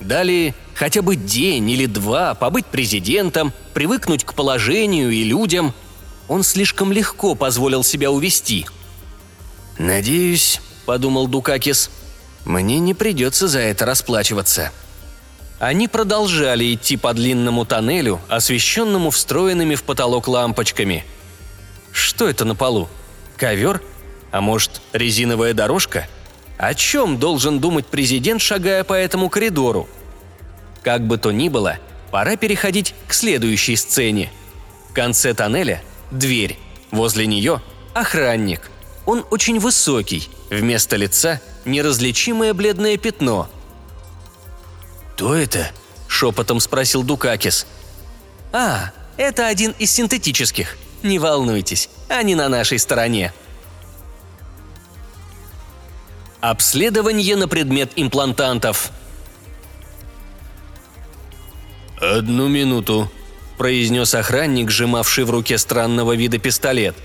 Далее 0.00 0.54
хотя 0.74 1.02
бы 1.02 1.14
день 1.14 1.70
или 1.70 1.86
два 1.86 2.34
побыть 2.34 2.66
президентом, 2.66 3.52
привыкнуть 3.74 4.24
к 4.24 4.34
положению 4.34 5.10
и 5.10 5.22
людям. 5.22 5.74
Он 6.28 6.42
слишком 6.42 6.92
легко 6.92 7.34
позволил 7.34 7.84
себя 7.84 8.10
увести. 8.10 8.66
«Надеюсь»,— 9.78 10.60
подумал 10.86 11.28
Дукакис,— 11.28 11.90
«мне 12.44 12.78
не 12.78 12.94
придется 12.94 13.48
за 13.48 13.60
это 13.60 13.86
расплачиваться». 13.86 14.72
Они 15.62 15.86
продолжали 15.86 16.74
идти 16.74 16.96
по 16.96 17.14
длинному 17.14 17.64
тоннелю, 17.64 18.20
освещенному 18.28 19.10
встроенными 19.10 19.76
в 19.76 19.84
потолок 19.84 20.26
лампочками. 20.26 21.04
Что 21.92 22.28
это 22.28 22.44
на 22.44 22.56
полу? 22.56 22.88
Ковер? 23.36 23.80
А 24.32 24.40
может, 24.40 24.80
резиновая 24.92 25.54
дорожка? 25.54 26.08
О 26.58 26.74
чем 26.74 27.16
должен 27.16 27.60
думать 27.60 27.86
президент, 27.86 28.42
шагая 28.42 28.82
по 28.82 28.94
этому 28.94 29.28
коридору? 29.28 29.88
Как 30.82 31.06
бы 31.06 31.16
то 31.16 31.30
ни 31.30 31.48
было, 31.48 31.78
пора 32.10 32.34
переходить 32.34 32.92
к 33.06 33.14
следующей 33.14 33.76
сцене. 33.76 34.32
В 34.90 34.94
конце 34.94 35.32
тоннеля– 35.32 35.80
дверь. 36.10 36.58
Возле 36.90 37.28
нее– 37.28 37.62
охранник. 37.94 38.68
Он 39.06 39.24
очень 39.30 39.60
высокий. 39.60 40.28
Вместо 40.50 40.96
лица– 40.96 41.40
неразличимое 41.64 42.52
бледное 42.52 42.96
пятно– 42.96 43.48
«Кто 45.14 45.34
это?»– 45.34 45.70
шепотом 46.08 46.58
спросил 46.58 47.02
Дукакис. 47.02 47.66
«А, 48.52 48.90
это 49.16 49.46
один 49.46 49.74
из 49.78 49.90
синтетических. 49.90 50.76
Не 51.02 51.18
волнуйтесь, 51.18 51.90
они 52.08 52.34
на 52.34 52.48
нашей 52.48 52.78
стороне». 52.78 53.32
Обследование 56.40 57.36
на 57.36 57.46
предмет 57.46 57.92
имплантантов. 57.94 58.90
«Одну 62.00 62.48
минуту»,– 62.48 63.12
произнес 63.58 64.14
охранник, 64.14 64.70
сжимавший 64.70 65.24
в 65.24 65.30
руке 65.30 65.56
странного 65.56 66.16
вида 66.16 66.38
пистолет. 66.38 66.96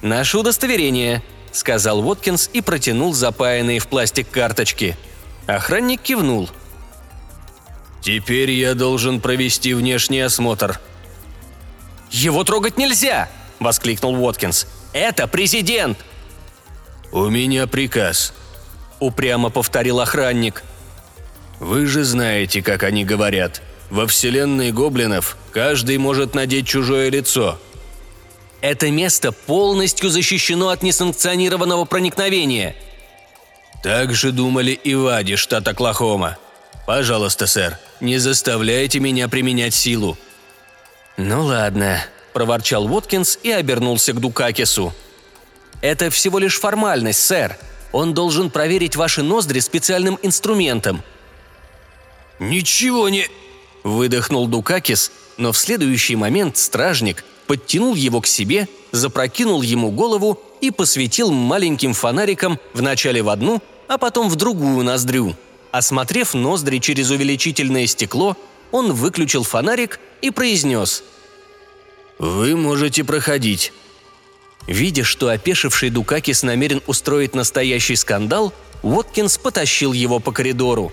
«Наше 0.00 0.38
удостоверение»,– 0.38 1.24
сказал 1.52 2.02
Воткинс 2.02 2.50
и 2.52 2.60
протянул 2.60 3.14
запаянные 3.14 3.80
в 3.80 3.88
пластик 3.88 4.30
карточки. 4.30 4.96
Охранник 5.46 6.00
кивнул– 6.00 6.50
«Теперь 8.04 8.50
я 8.50 8.74
должен 8.74 9.18
провести 9.18 9.72
внешний 9.72 10.20
осмотр». 10.20 10.78
«Его 12.10 12.44
трогать 12.44 12.76
нельзя!»– 12.76 13.30
воскликнул 13.60 14.14
Уоткинс. 14.22 14.66
«Это 14.92 15.26
президент!» 15.26 15.96
«У 17.12 17.30
меня 17.30 17.66
приказ»,– 17.66 18.34
упрямо 19.00 19.48
повторил 19.48 20.00
охранник. 20.00 20.62
«Вы 21.60 21.86
же 21.86 22.04
знаете, 22.04 22.60
как 22.60 22.82
они 22.82 23.06
говорят. 23.06 23.62
Во 23.88 24.06
вселенной 24.06 24.70
гоблинов 24.70 25.38
каждый 25.50 25.96
может 25.96 26.34
надеть 26.34 26.68
чужое 26.68 27.08
лицо». 27.08 27.58
«Это 28.60 28.90
место 28.90 29.32
полностью 29.32 30.10
защищено 30.10 30.68
от 30.68 30.82
несанкционированного 30.82 31.86
проникновения», 31.86 32.76
так 33.82 34.14
же 34.14 34.32
думали 34.32 34.72
и 34.72 34.94
в 34.94 35.06
Аде, 35.08 35.36
штат 35.36 35.68
Оклахома. 35.68 36.38
Пожалуйста, 36.86 37.46
сэр, 37.46 37.78
не 38.00 38.18
заставляйте 38.18 39.00
меня 39.00 39.28
применять 39.28 39.74
силу». 39.74 40.18
«Ну 41.16 41.44
ладно»,– 41.44 42.04
проворчал 42.32 42.86
Уоткинс 42.86 43.38
и 43.42 43.50
обернулся 43.50 44.12
к 44.12 44.20
Дукакису. 44.20 44.92
«Это 45.80 46.10
всего 46.10 46.38
лишь 46.38 46.58
формальность, 46.58 47.24
сэр. 47.24 47.56
Он 47.92 48.12
должен 48.12 48.50
проверить 48.50 48.96
ваши 48.96 49.22
ноздри 49.22 49.60
специальным 49.60 50.18
инструментом». 50.22 51.02
«Ничего 52.38 53.08
не...»– 53.08 53.28
выдохнул 53.84 54.48
Дукакис, 54.48 55.12
но 55.36 55.52
в 55.52 55.58
следующий 55.58 56.16
момент 56.16 56.56
стражник 56.56 57.24
подтянул 57.46 57.94
его 57.94 58.20
к 58.20 58.26
себе, 58.26 58.68
запрокинул 58.90 59.62
ему 59.62 59.90
голову 59.90 60.40
и 60.60 60.70
посветил 60.70 61.30
маленьким 61.30 61.94
фонариком 61.94 62.58
вначале 62.72 63.22
в 63.22 63.28
одну, 63.28 63.62
а 63.86 63.98
потом 63.98 64.28
в 64.28 64.36
другую 64.36 64.84
ноздрю. 64.84 65.36
Осмотрев 65.74 66.34
ноздри 66.34 66.78
через 66.78 67.10
увеличительное 67.10 67.88
стекло, 67.88 68.36
он 68.70 68.92
выключил 68.92 69.42
фонарик 69.42 69.98
и 70.22 70.30
произнес 70.30 71.02
«Вы 72.16 72.56
можете 72.56 73.02
проходить». 73.02 73.72
Видя, 74.68 75.02
что 75.02 75.30
опешивший 75.30 75.90
Дукакис 75.90 76.44
намерен 76.44 76.80
устроить 76.86 77.34
настоящий 77.34 77.96
скандал, 77.96 78.54
Уоткинс 78.84 79.36
потащил 79.36 79.92
его 79.92 80.20
по 80.20 80.30
коридору. 80.30 80.92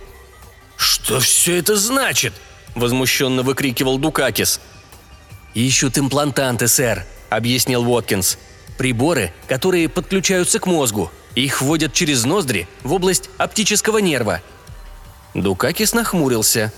«Что 0.77 1.19
все 1.19 1.57
это 1.57 1.75
значит?»– 1.75 2.33
возмущенно 2.75 3.43
выкрикивал 3.43 4.00
Дукакис. 4.00 4.59
«Ищут 5.53 6.00
имплантанты, 6.00 6.67
сэр»,– 6.67 7.05
объяснил 7.29 7.88
Уоткинс. 7.88 8.39
«Приборы, 8.79 9.31
которые 9.47 9.89
подключаются 9.89 10.57
к 10.57 10.65
мозгу. 10.65 11.11
Их 11.35 11.61
вводят 11.61 11.93
через 11.93 12.25
ноздри 12.25 12.67
в 12.81 12.93
область 12.93 13.29
оптического 13.38 14.00
нерва». 14.00 14.41
Дукакис 15.33 15.93
нахмурился. 15.93 16.71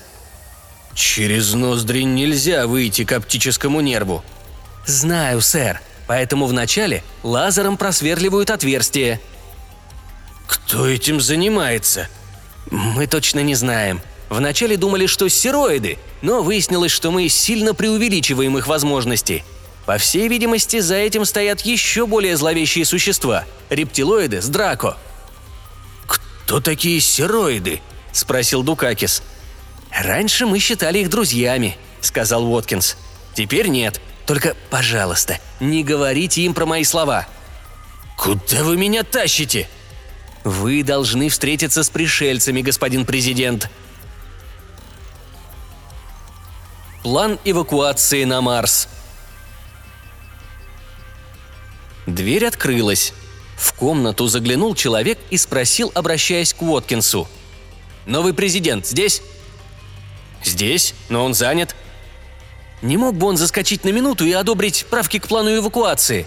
«Через 0.94 1.54
ноздри 1.54 2.02
нельзя 2.02 2.66
выйти 2.66 3.04
к 3.04 3.12
оптическому 3.12 3.80
нерву». 3.80 4.22
«Знаю, 4.86 5.40
сэр. 5.40 5.80
Поэтому 6.06 6.46
вначале 6.46 7.02
лазером 7.22 7.76
просверливают 7.76 8.50
отверстие». 8.50 9.20
«Кто 10.46 10.86
этим 10.86 11.20
занимается?» 11.20 12.08
«Мы 12.70 13.06
точно 13.06 13.40
не 13.40 13.54
знаем. 13.54 14.00
Вначале 14.28 14.76
думали, 14.76 15.06
что 15.06 15.28
стероиды, 15.28 15.98
но 16.22 16.42
выяснилось, 16.42 16.92
что 16.92 17.10
мы 17.10 17.28
сильно 17.28 17.74
преувеличиваем 17.74 18.56
их 18.56 18.66
возможности. 18.66 19.44
По 19.86 19.98
всей 19.98 20.28
видимости, 20.28 20.80
за 20.80 20.94
этим 20.94 21.24
стоят 21.24 21.60
еще 21.62 22.06
более 22.06 22.36
зловещие 22.36 22.84
существа– 22.84 23.44
рептилоиды 23.70 24.40
с 24.40 24.48
Драко. 24.48 24.96
«Кто 26.06 26.60
такие 26.60 27.00
стероиды?»– 27.00 27.80
спросил 28.14 28.62
Дукакис. 28.62 29.22
«Раньше 29.90 30.46
мы 30.46 30.58
считали 30.58 31.00
их 31.00 31.10
друзьями»,– 31.10 31.76
сказал 32.00 32.46
Уоткинс. 32.46 32.96
«Теперь 33.34 33.68
нет. 33.68 34.00
Только, 34.24 34.56
пожалуйста, 34.70 35.38
не 35.60 35.84
говорите 35.84 36.40
им 36.42 36.54
про 36.54 36.64
мои 36.64 36.84
слова». 36.84 37.26
«Куда 38.16 38.62
вы 38.62 38.78
меня 38.78 39.02
тащите?» 39.02 39.68
«Вы 40.44 40.82
должны 40.82 41.28
встретиться 41.28 41.82
с 41.82 41.90
пришельцами, 41.90 42.62
господин 42.62 43.04
президент», 43.04 43.68
План 47.04 47.38
эвакуации 47.44 48.24
на 48.24 48.40
Марс. 48.40 48.88
Дверь 52.06 52.46
открылась. 52.46 53.12
В 53.58 53.74
комнату 53.74 54.26
заглянул 54.26 54.74
человек 54.74 55.18
и 55.28 55.36
спросил, 55.36 55.92
обращаясь 55.94 56.54
к 56.54 56.62
Уоткинсу. 56.62 57.28
«Новый 58.06 58.34
президент 58.34 58.86
здесь?» 58.86 59.22
«Здесь, 60.44 60.94
но 61.08 61.24
он 61.24 61.34
занят». 61.34 61.74
«Не 62.82 62.96
мог 62.96 63.14
бы 63.16 63.26
он 63.26 63.36
заскочить 63.36 63.84
на 63.84 63.90
минуту 63.90 64.26
и 64.26 64.32
одобрить 64.32 64.86
правки 64.90 65.18
к 65.18 65.26
плану 65.26 65.56
эвакуации?» 65.56 66.26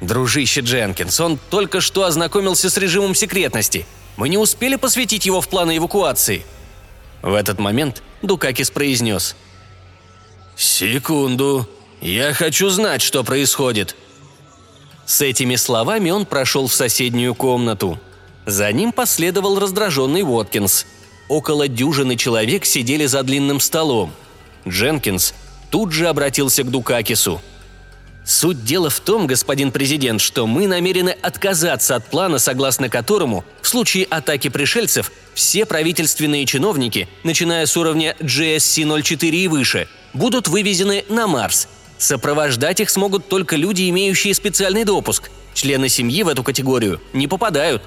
«Дружище 0.00 0.60
Дженкинс, 0.60 1.18
он 1.20 1.38
только 1.50 1.80
что 1.80 2.04
ознакомился 2.04 2.68
с 2.70 2.76
режимом 2.76 3.14
секретности. 3.14 3.86
Мы 4.16 4.28
не 4.28 4.36
успели 4.36 4.76
посвятить 4.76 5.26
его 5.26 5.40
в 5.40 5.48
планы 5.48 5.78
эвакуации». 5.78 6.44
В 7.22 7.34
этот 7.34 7.58
момент 7.58 8.02
Дукакис 8.22 8.70
произнес. 8.70 9.34
«Секунду. 10.56 11.68
Я 12.00 12.32
хочу 12.32 12.68
знать, 12.68 13.02
что 13.02 13.24
происходит». 13.24 13.96
С 15.06 15.22
этими 15.22 15.56
словами 15.56 16.10
он 16.10 16.26
прошел 16.26 16.66
в 16.66 16.74
соседнюю 16.74 17.34
комнату. 17.34 17.98
За 18.48 18.72
ним 18.72 18.92
последовал 18.92 19.60
раздраженный 19.60 20.22
Уоткинс. 20.22 20.86
Около 21.28 21.68
дюжины 21.68 22.16
человек 22.16 22.64
сидели 22.64 23.04
за 23.06 23.22
длинным 23.22 23.60
столом. 23.60 24.12
Дженкинс 24.66 25.34
тут 25.70 25.92
же 25.92 26.08
обратился 26.08 26.64
к 26.64 26.70
Дукакису– 26.70 27.40
Суть 28.28 28.62
дела 28.62 28.90
в 28.90 29.00
том, 29.00 29.26
господин 29.26 29.72
президент, 29.72 30.20
что 30.20 30.46
мы 30.46 30.66
намерены 30.66 31.16
отказаться 31.22 31.96
от 31.96 32.10
плана, 32.10 32.38
согласно 32.38 32.90
которому 32.90 33.42
в 33.62 33.68
случае 33.68 34.04
атаки 34.04 34.48
пришельцев 34.48 35.10
все 35.32 35.64
правительственные 35.64 36.44
чиновники, 36.44 37.08
начиная 37.24 37.64
с 37.64 37.74
уровня 37.74 38.14
GSC-04 38.20 39.30
и 39.30 39.48
выше, 39.48 39.88
будут 40.12 40.46
вывезены 40.46 41.06
на 41.08 41.26
Марс. 41.26 41.68
Сопровождать 41.96 42.80
их 42.80 42.90
смогут 42.90 43.28
только 43.28 43.56
люди, 43.56 43.88
имеющие 43.88 44.34
специальный 44.34 44.84
допуск. 44.84 45.30
Члены 45.54 45.88
семьи 45.88 46.22
в 46.22 46.28
эту 46.28 46.42
категорию 46.42 47.00
не 47.14 47.28
попадают. 47.28 47.82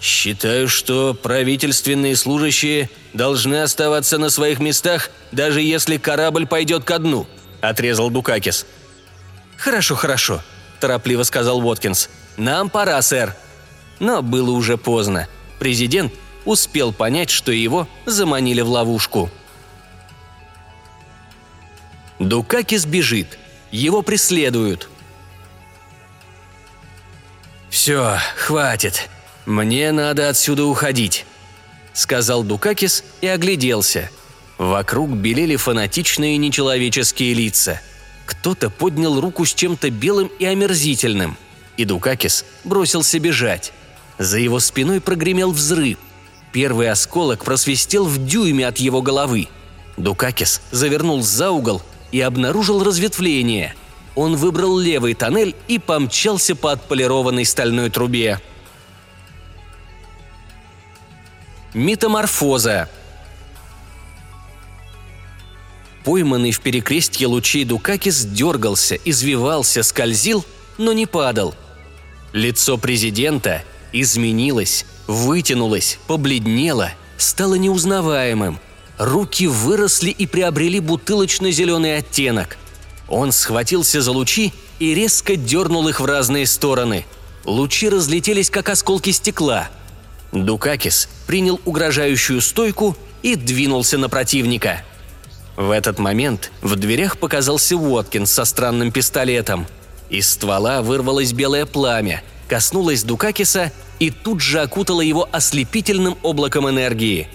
«Считаю, 0.00 0.68
что 0.68 1.12
правительственные 1.14 2.14
служащие 2.16 2.88
должны 3.14 3.62
оставаться 3.62 4.18
на 4.18 4.30
своих 4.30 4.60
местах, 4.60 5.10
даже 5.32 5.60
если 5.60 5.96
корабль 5.96 6.46
пойдет 6.46 6.84
ко 6.84 6.98
дну»,– 6.98 7.26
отрезал 7.60 8.10
Дукакис– 8.10 8.64
«Хорошо, 9.58 9.96
хорошо»,– 9.96 10.40
торопливо 10.80 11.24
сказал 11.24 11.58
Уоткинс. 11.58 12.08
«Нам 12.36 12.70
пора, 12.70 13.02
сэр». 13.02 13.34
Но 13.98 14.22
было 14.22 14.52
уже 14.52 14.78
поздно. 14.78 15.28
Президент 15.58 16.12
успел 16.44 16.92
понять, 16.92 17.30
что 17.30 17.50
его 17.50 17.88
заманили 18.06 18.60
в 18.60 18.68
ловушку. 18.68 19.28
Дукакис 22.20 22.86
бежит. 22.86 23.36
Его 23.72 24.02
преследуют. 24.02 24.88
«Все, 27.68 28.18
хватит. 28.36 29.10
Мне 29.48 29.90
надо 29.90 30.28
отсюда 30.28 30.64
уходить»,– 30.64 31.26
сказал 31.92 32.44
Дукакис 32.44 33.02
и 33.20 33.26
огляделся. 33.26 34.10
Вокруг 34.58 35.10
белели 35.10 35.56
фанатичные 35.56 36.36
нечеловеческие 36.36 37.34
лица– 37.34 37.80
кто-то 38.28 38.68
поднял 38.68 39.18
руку 39.20 39.46
с 39.46 39.54
чем-то 39.54 39.88
белым 39.90 40.30
и 40.38 40.44
омерзительным, 40.44 41.38
и 41.78 41.86
Дукакис 41.86 42.44
бросился 42.62 43.18
бежать. 43.18 43.72
За 44.18 44.38
его 44.38 44.60
спиной 44.60 45.00
прогремел 45.00 45.50
взрыв. 45.50 45.96
Первый 46.52 46.90
осколок 46.90 47.44
просвистел 47.44 48.04
в 48.04 48.22
дюйме 48.26 48.66
от 48.66 48.76
его 48.76 49.00
головы. 49.00 49.48
Дукакис 49.96 50.60
завернул 50.70 51.22
за 51.22 51.50
угол 51.50 51.80
и 52.12 52.20
обнаружил 52.20 52.84
разветвление. 52.84 53.74
Он 54.14 54.36
выбрал 54.36 54.78
левый 54.78 55.14
тоннель 55.14 55.56
и 55.66 55.78
помчался 55.78 56.54
по 56.54 56.72
отполированной 56.72 57.46
стальной 57.46 57.88
трубе. 57.88 58.42
Метаморфоза– 61.78 62.88
Пойманный 66.04 66.50
в 66.50 66.60
перекрестье 66.60 67.28
лучей 67.28 67.64
Дукакис 67.64 68.24
дергался, 68.24 68.96
извивался, 69.04 69.84
скользил, 69.84 70.44
но 70.76 70.92
не 70.92 71.06
падал. 71.06 71.54
Лицо 72.32 72.78
президента 72.78 73.62
изменилось, 73.92 74.86
вытянулось, 75.06 75.98
побледнело, 76.08 76.90
стало 77.16 77.54
неузнаваемым. 77.54 78.58
Руки 78.96 79.46
выросли 79.46 80.10
и 80.10 80.26
приобрели 80.26 80.80
бутылочно-зеленый 80.80 81.98
оттенок. 81.98 82.56
Он 83.06 83.30
схватился 83.30 84.00
за 84.00 84.10
лучи 84.10 84.52
и 84.80 84.94
резко 84.94 85.36
дернул 85.36 85.86
их 85.88 86.00
в 86.00 86.06
разные 86.06 86.46
стороны. 86.46 87.04
Лучи 87.44 87.88
разлетелись, 87.88 88.50
как 88.50 88.68
осколки 88.68 89.10
стекла. 89.10 89.68
Дукакис 90.32 91.08
принял 91.26 91.60
угрожающую 91.64 92.40
стойку 92.40 92.96
и 93.22 93.34
двинулся 93.34 93.98
на 93.98 94.08
противника– 94.08 94.82
В 95.58 95.72
этот 95.72 95.98
момент 95.98 96.52
в 96.62 96.76
дверях 96.76 97.18
показался 97.18 97.76
Уоткинс 97.76 98.30
со 98.30 98.44
странным 98.44 98.92
пистолетом. 98.92 99.66
Из 100.08 100.30
ствола 100.30 100.82
вырвалось 100.82 101.32
белое 101.32 101.66
пламя, 101.66 102.22
коснулось 102.46 103.02
Дукакиса 103.02 103.72
и 103.98 104.10
тут 104.10 104.40
же 104.40 104.60
окутало 104.60 105.00
его 105.00 105.28
ослепительным 105.32 106.16
облаком 106.22 106.70
энергии. 106.70 107.26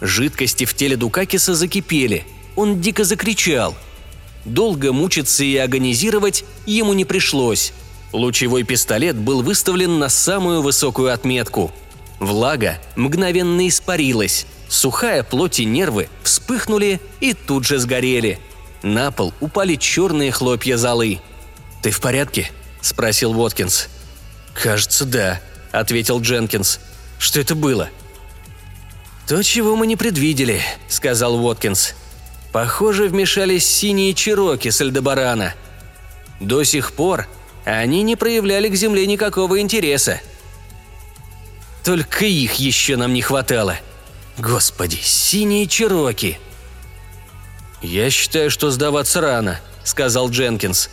Жидкости 0.00 0.64
в 0.64 0.74
теле 0.74 0.96
Дукакиса 0.96 1.54
закипели. 1.54 2.26
Он 2.56 2.80
дико 2.80 3.04
закричал. 3.04 3.76
Долго 4.44 4.92
мучиться 4.92 5.44
и 5.44 5.56
агонизировать 5.56 6.44
ему 6.66 6.94
не 6.94 7.04
пришлось. 7.04 7.72
Лучевой 8.12 8.64
пистолет 8.64 9.14
был 9.14 9.42
выставлен 9.42 10.00
на 10.00 10.08
самую 10.08 10.62
высокую 10.62 11.14
отметку. 11.14 11.72
Влага 12.18 12.78
мгновенно 12.96 13.68
испарилась, 13.68 14.46
Сухая 14.68 15.22
плоть 15.22 15.60
и 15.60 15.64
нервы 15.64 16.08
вспыхнули 16.22 17.00
и 17.20 17.32
тут 17.32 17.64
же 17.64 17.78
сгорели. 17.78 18.38
На 18.82 19.10
пол 19.10 19.32
упали 19.40 19.76
черные 19.76 20.30
хлопья 20.30 20.76
золы. 20.76 21.20
«Ты 21.82 21.90
в 21.90 22.00
порядке?»– 22.00 22.50
спросил 22.80 23.32
Воткинс. 23.32 23.88
«Кажется, 24.54 25.04
да»,– 25.04 25.40
ответил 25.72 26.20
Дженкинс. 26.20 26.80
«Что 27.18 27.40
это 27.40 27.54
было?» 27.54 27.88
«То, 29.26 29.42
чего 29.42 29.74
мы 29.74 29.86
не 29.86 29.96
предвидели»,– 29.96 30.60
сказал 30.88 31.38
Воткинс. 31.38 31.94
«Похоже, 32.52 33.08
вмешались 33.08 33.66
синие 33.66 34.14
чероки 34.14 34.70
с 34.70 34.80
Альдебарана. 34.80 35.54
До 36.40 36.62
сих 36.62 36.92
пор 36.92 37.26
они 37.64 38.02
не 38.02 38.16
проявляли 38.16 38.68
к 38.68 38.74
земле 38.74 39.06
никакого 39.06 39.60
интереса. 39.60 40.20
Только 41.88 42.26
их 42.26 42.56
еще 42.56 42.96
нам 42.98 43.14
не 43.14 43.22
хватало», 43.22 43.78
Господи, 44.36 44.98
синие 45.02 45.66
чероки!» 45.66 46.38
«Я 47.80 48.10
считаю, 48.10 48.50
что 48.50 48.70
сдаваться 48.70 49.22
рано»,— 49.22 49.58
сказал 49.84 50.28
Дженкинс. 50.28 50.90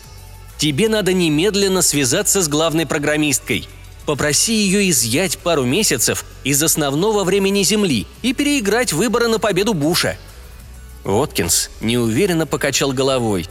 «Тебе 0.56 0.88
надо 0.88 1.12
немедленно 1.12 1.82
связаться 1.82 2.40
с 2.40 2.48
главной 2.48 2.86
программисткой. 2.86 3.68
Попроси 4.06 4.54
ее 4.54 4.88
изъять 4.88 5.36
пару 5.36 5.64
месяцев 5.64 6.24
из 6.44 6.62
основного 6.62 7.24
времени 7.24 7.62
Земли 7.62 8.06
и 8.22 8.32
переиграть 8.32 8.94
выборы 8.94 9.28
на 9.28 9.38
победу 9.38 9.74
Буша». 9.74 10.16
Уоткинс 11.04 11.68
неуверенно 11.82 12.46
покачал 12.46 12.92
головой. 12.92 13.50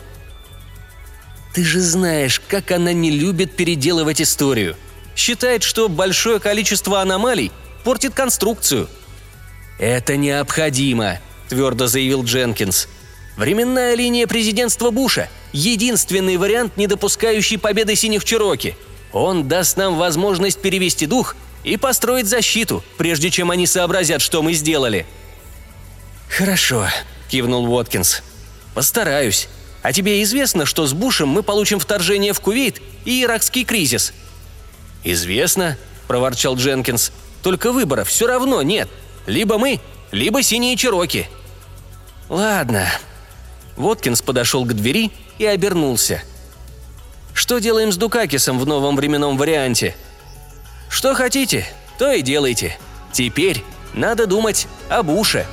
«Ты 1.54 1.64
же 1.64 1.80
знаешь, 1.80 2.42
как 2.48 2.72
она 2.72 2.92
не 2.92 3.12
любит 3.12 3.56
переделывать 3.56 4.20
историю. 4.20 4.76
Считает, 5.16 5.64
что 5.64 5.90
большое 5.90 6.40
количество 6.40 7.02
аномалий 7.02 7.52
портит 7.84 8.14
конструкцию– 8.14 8.90
«Это 9.78 10.16
необходимо»,– 10.16 11.20
твердо 11.50 11.88
заявил 11.88 12.24
Дженкинс. 12.24 12.88
«Временная 13.36 13.96
линия 13.96 14.28
президентства 14.28 14.92
Буша– 14.92 15.30
единственный 15.52 16.38
вариант, 16.38 16.78
не 16.78 16.88
допускающий 16.88 17.58
победы 17.58 17.96
синих 17.96 18.24
Чироки. 18.24 18.78
Он 19.12 19.48
даст 19.48 19.76
нам 19.76 19.98
возможность 19.98 20.62
перевести 20.62 21.06
дух 21.06 21.36
и 21.64 21.76
построить 21.76 22.28
защиту, 22.28 22.84
прежде 22.98 23.30
чем 23.30 23.52
они 23.52 23.68
сообразят, 23.68 24.22
что 24.22 24.42
мы 24.42 24.54
сделали». 24.54 25.06
«Хорошо»,– 26.30 26.88
кивнул 27.30 27.66
Уоткинс. 27.66 28.24
«Постараюсь. 28.74 29.50
А 29.82 29.92
тебе 29.92 30.24
известно, 30.24 30.66
что 30.66 30.88
с 30.88 30.94
Бушем 30.94 31.28
мы 31.28 31.44
получим 31.44 31.80
вторжение 31.80 32.32
в 32.32 32.40
Кувейт 32.40 32.82
и 33.04 33.24
иракский 33.24 33.66
кризис?» 33.66 34.14
«Известно»,– 35.06 35.78
проворчал 36.08 36.56
Дженкинс. 36.56 37.12
«Только 37.44 37.72
выбора 37.72 38.04
все 38.04 38.28
равно 38.28 38.62
нет. 38.64 38.90
Либо 39.28 39.58
мы, 39.58 39.80
либо 40.12 40.42
синие 40.42 40.76
чероки». 40.76 41.28
«Ладно». 42.28 42.88
Воткинс 43.78 44.22
подошел 44.22 44.66
к 44.66 44.74
двери 44.74 45.12
и 45.38 45.46
обернулся. 45.46 46.24
«Что 47.34 47.60
делаем 47.60 47.92
с 47.92 47.98
Дукакисом 47.98 48.60
в 48.60 48.66
новом 48.66 48.96
временном 48.96 49.38
варианте?» 49.38 49.96
«Что 50.90 51.14
хотите, 51.14 51.66
то 52.00 52.12
и 52.12 52.22
делайте. 52.22 52.78
Теперь 53.12 53.64
надо 53.94 54.26
думать 54.26 54.68
об 54.90 55.10
уше». 55.10 55.46